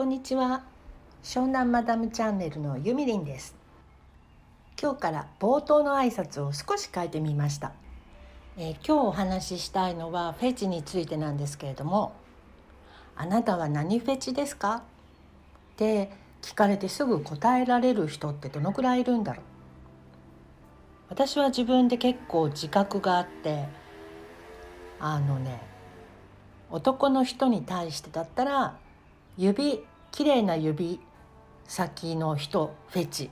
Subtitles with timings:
[0.00, 0.62] こんにちは。
[1.22, 3.54] 湘南マダムチャンネルのゆみりんです。
[4.80, 7.72] 今日から冒頭の挨拶を少し変えてみました、
[8.56, 12.14] えー、今日お話ししたいのはフェチについてなんですけれども。
[13.14, 14.76] あなたは何フェチですか？
[14.76, 14.80] っ
[15.76, 16.10] て
[16.40, 19.44] 聞かれてすぐ答えられる人ってどのくらいいるんだろう？
[21.10, 23.66] 私は自分で結構自覚があって
[24.98, 25.60] あのね
[26.70, 28.78] 男の人に対してだったら
[29.36, 31.00] 指綺麗な指
[31.64, 33.30] 先の人フェチ。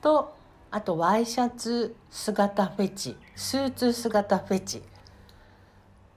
[0.00, 0.34] と
[0.70, 3.16] あとワイシャツ姿フェチ。
[3.34, 4.82] スーツ姿フェチ。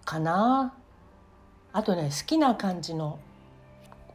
[0.05, 0.73] かな。
[1.71, 3.19] あとね好きな感じの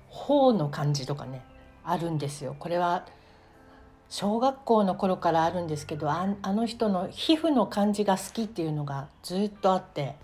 [0.08, 1.44] 頬の感じとかね
[1.84, 2.54] あるんですよ。
[2.58, 3.04] これは
[4.08, 10.16] 小学校の頃からあるんですけどあの人の皮膚の感じが好きっていうのがずっとあって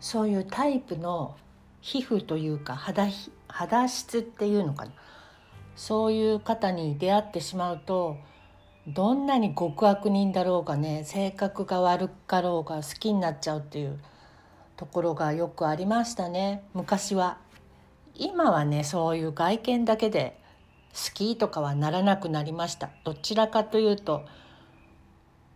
[0.00, 1.36] そういうタイプの
[1.80, 3.08] 皮膚というか肌
[3.46, 4.92] 肌質っていうのかな。
[5.76, 8.16] そういう方に出会ってしまうと
[8.88, 13.98] どんなに極悪人だろうがね性格が悪かろうが好きになっちゃうっていう
[14.76, 16.64] ところがよくありましたね。
[16.74, 17.38] 昔は。
[18.14, 20.40] 今はねそういう外見だけで
[20.92, 22.90] 好きとかはならなくなりました。
[23.04, 24.24] どちらかというと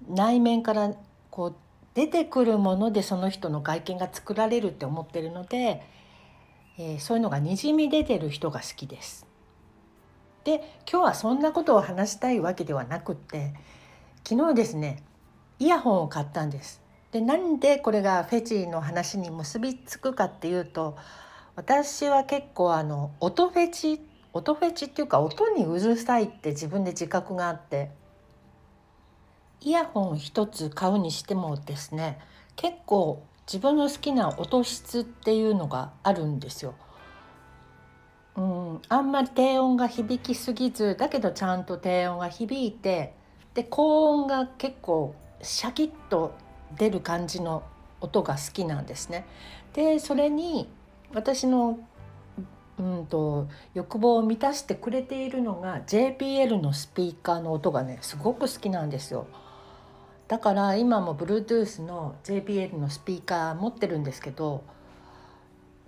[0.09, 0.95] 内面から
[1.31, 1.55] こう
[1.95, 5.83] 出てくるものでその人の外見が作られるって思ってるので、
[6.79, 9.27] えー、そういうのがにじみ出てる人が好きです。
[10.45, 13.55] で今日はそんなことを話したいわけではなくって
[14.29, 15.03] 昨日ですね
[15.61, 16.83] イヤホンを買ったんです。
[17.13, 20.97] でなんでこれがフェチの話に結びつくかっていうと
[21.55, 24.01] 私は結構あの音フェチ
[24.33, 27.91] 音フェチっていうか音にうるさいって自分で自覚があって
[29.61, 32.19] イヤホン一つ買うにしてもですね
[32.57, 36.75] 結構自分の好きな音質っていうのがあるんですよ。
[38.37, 43.15] うん、あんまり低音が響きすぎずだけどちゃんと低音が響いて
[43.53, 46.35] で高音が結構シャキッと
[46.79, 47.63] 出る感じの
[48.01, 49.27] 音が好きなんですね。
[49.75, 50.69] でそれに
[51.13, 51.79] 私の
[52.79, 59.27] うんと欲望を満たしてくれているのが JPL のスピーカーの音がねすごく好きなんですよ。
[60.33, 64.65] だから今も Bluetooth の JBL のスピーカー持ってるんですけど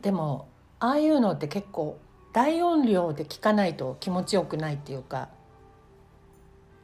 [0.03, 0.49] でも
[0.81, 1.99] ああいうのって結構
[2.35, 5.31] 大音量で聞かないと気持ちよくないっていうか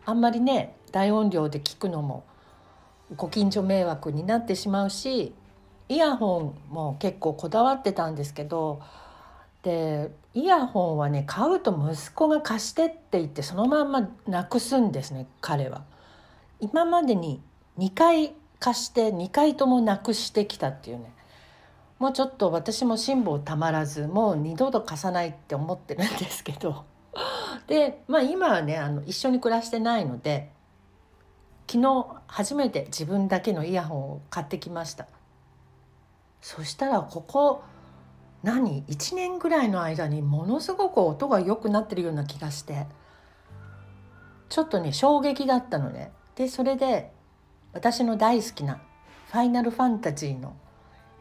[0.06, 2.24] あんまりね大音量で聞くのも
[3.14, 5.34] ご近所迷惑になってしまうし
[5.90, 8.80] イヤホンも結構こだわってたんですけど
[9.62, 15.84] でイヤホンはね買うと息子が貸してって言ってそのまんまなくすんですね彼は。
[16.62, 17.42] 今までに
[17.80, 21.14] 2回貸して2回ともなくしてきたっていうね。
[21.98, 26.84] もうちょっと私も辛抱たまらずもう二度と貸さないって思ってるんですけど。
[27.66, 30.50] でまあ今はねあの一緒に暮らしてないので
[31.68, 35.06] 昨日初めて自分だけのイヤホンを買ってきました。
[36.42, 37.62] そしたらここ
[38.42, 42.86] 何1年ぐらいの間にものすごく音が良くなってるような気がして。
[44.50, 46.12] ちょっとね衝撃だったのね。
[46.34, 47.12] でそれで
[47.72, 48.80] 私の大好きな
[49.30, 50.54] 「ファイナルファンタジーの」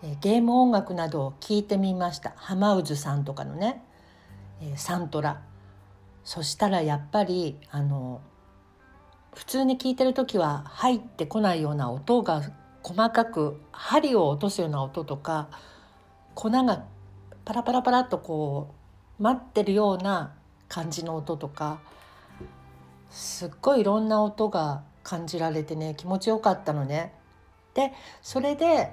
[0.01, 2.33] えゲーム音楽などを聞いてみました。
[2.37, 3.83] 浜渦さんとかのね、
[4.61, 5.41] えサントラ。
[6.23, 8.21] そしたらやっぱりあの
[9.33, 12.41] 普通に聞いてる時は入ってこないような音が
[12.83, 15.49] 細かく針を落とすような音とか
[16.35, 16.83] 粉が
[17.45, 18.73] パラパラパラっとこ
[19.19, 20.33] う待ってるような
[20.67, 21.79] 感じの音とか
[23.09, 27.13] すっごいいろんな音が感じられてね気持ちよかったのね。
[27.73, 28.91] でそれで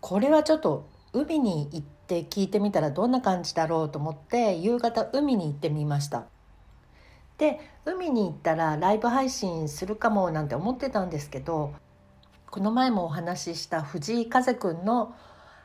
[0.00, 6.24] これはちょっと海に行って聞いてみたらどんな感じだろうと思って夕方海に行ってみました。
[7.38, 11.72] で海に行ったらライブ配信するかもなんて思ってたんですけど
[12.50, 15.14] この前もお話しした藤井風くんの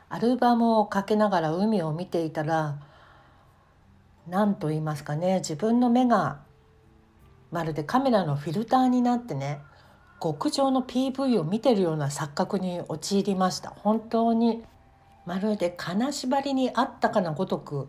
[0.08, 2.80] アルバムをかけながら海を見ていたら
[4.26, 6.40] 何と言いますかね自分の目が
[7.52, 9.60] まるでカメラのフィルターになってね
[10.22, 14.62] 極上の PV を見てるような錯覚に陥りました本当に
[15.26, 17.88] まるで金縛りにあったかなごとく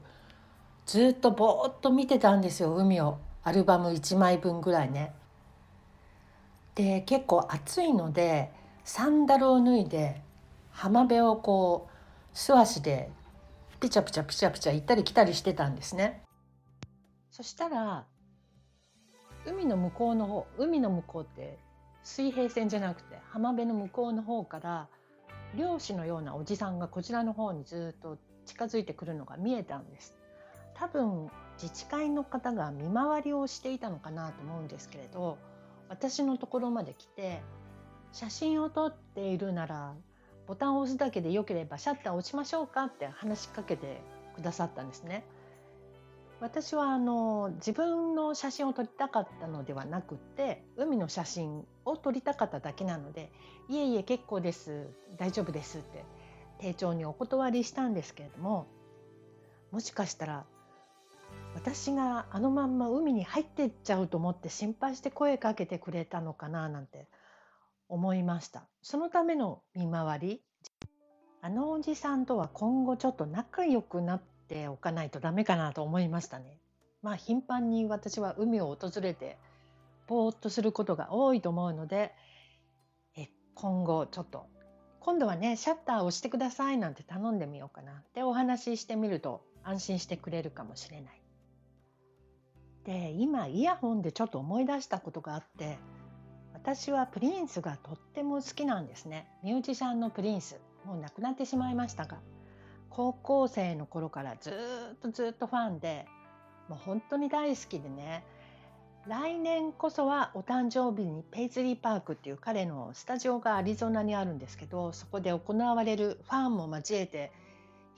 [0.86, 5.13] ずっとぼーっと見てたんですよ海をアルバム1枚分ぐらいね。
[6.75, 8.51] で結構暑いので
[8.84, 10.22] サンダルを脱いで
[10.72, 13.10] 浜辺をこう素足で
[13.80, 16.22] ピチャピチャピチャピチャ行ったり来たりしてたんですね。
[17.31, 18.06] そしたら
[19.45, 21.57] 海の向こうの方海の向こうって
[22.03, 24.88] 水平線じゃなくて浜辺の向こうの方から
[25.56, 30.15] 漁師のようなおじさんがこちらの方にずっと近づいてくるのが見えたんです
[30.74, 31.30] 多分
[31.62, 35.38] 自治会の方が見回りをしていたのかなと思うんですけれど
[35.89, 37.42] 私のところまで来て
[38.13, 39.94] 写真を撮っているなら
[40.48, 44.01] ボタンを押すだけでよければシャッター押しましょうかって話しかけて
[44.36, 45.24] くださったんですね。
[46.41, 53.31] 私はあの自分の写真を撮りたかったのではなくて海の写真を撮りたかっただけなので
[53.69, 56.03] 「いえいえ結構です大丈夫です」って
[56.73, 58.65] 丁重にお断りしたんですけれども
[59.71, 60.45] もしかしたら
[61.53, 67.07] 私があのまんま海に入ってっちゃうと思って心配して声かけてくれたのかななんて
[67.88, 68.63] 思いました。
[68.81, 70.43] そのための見回り
[71.41, 76.57] あのおじさんとは今後ちょっと仲良くなっておかないとダメかなと思いましたね。
[77.01, 79.38] まあ頻繁に私は海を訪れて
[80.07, 82.13] ぼーっとすることが多いと思うので
[83.15, 84.45] え今後ちょっと
[85.00, 91.21] 今度はねシャッターを押してくださいなんて頼んでみようかなってお話ししてみると安心してくれるかもしれない。
[92.83, 95.77] で今イヤホンでちょっと思い出したことがあって
[96.53, 102.18] 私はプリンスがとっても好きなんですねミュージシャンのプリンスもう亡くなってしまいましたが
[102.91, 104.51] 高校生の頃からず
[104.93, 106.05] っとずっとファンで
[106.67, 108.23] もう本当に大好きでね。
[109.07, 117.31] 来年こそはお誕生日にペイズリーパークっていう彼のスタジオがアリゾナにあるんですけどそこで行われるファンも交えて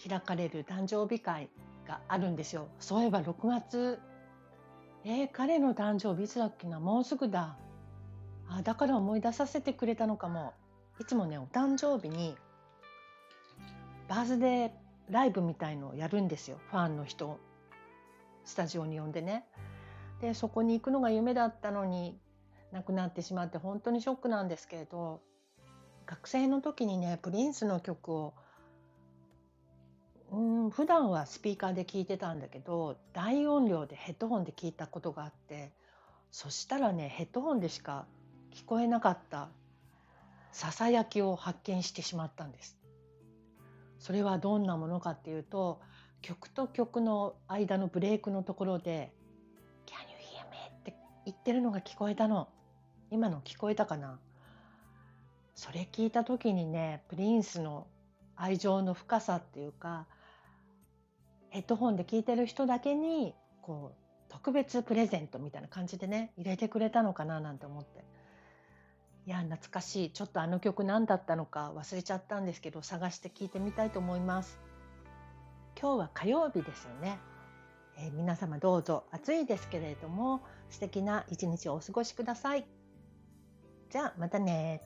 [0.07, 1.49] 開かれる誕生日会
[1.85, 2.67] があるんですよ。
[2.79, 3.99] そういえば6月
[5.03, 6.79] えー、彼の誕生日いつだっけな？
[6.79, 7.57] もうすぐだ。
[8.47, 10.53] あだから思い出させてくれたのかも。
[11.01, 12.37] いつもねお誕生日に
[14.07, 14.71] バースデー
[15.09, 17.39] ライブみたいのをやるんですよファンの人
[18.45, 19.45] スタジオに呼んでね
[20.21, 22.17] でそこに行くのが夢だったのに
[22.71, 25.21] 亡くなってしまって本当にショックなんですけれど
[26.05, 28.33] 学生の時にねプリンスの曲を
[30.31, 35.71] うん普段はスピーカーで聞いてたんだけど大音量でヘッドホンで聞いたことがあって
[36.31, 38.07] そしたらねヘッドホンでしか
[38.51, 39.49] 聞こえなかった
[40.51, 42.82] ささやきを発見してしまったんです。
[44.03, 45.79] それはどんなものかっていうと
[46.21, 49.13] 曲と曲の間のブレイクのところで
[49.87, 50.93] 「Can you hear me?」って
[51.25, 52.49] 言ってるのが聞こえたの。
[53.11, 54.19] 今の聞こえたかな。
[55.55, 57.87] それ聞いた時にねプリンスの
[58.35, 60.05] 愛情の深さっていうか
[61.51, 63.97] ヘッドホンで聞いてる人だけにこう
[64.27, 68.03] 特別プレゼントみたいな感じでね入れてくれたのかななんて思って。
[69.25, 70.09] いや懐かしい。
[70.11, 74.59] ちょっとあの曲何だったのか忘れちゃったんですけど探して聞いてみたいと思います。
[75.79, 77.17] 今日は火曜日ですよね、
[77.97, 79.05] えー、皆様どうぞ。
[79.11, 82.65] 暑いですけれども素敵な一日をお過ごしください。
[83.89, 84.81] じゃあまたね